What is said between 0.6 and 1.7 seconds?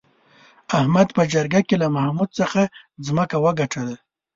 احمد په جرگه